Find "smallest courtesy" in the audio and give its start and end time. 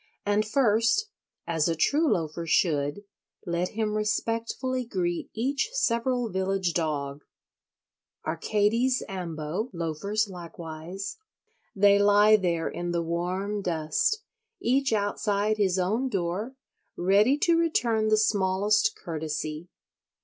18.17-19.69